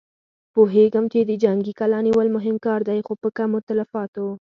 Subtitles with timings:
[0.53, 4.25] پوهېږم چې د جنګي کلا نيول مهم کار دی، خو په کمو تلفاتو.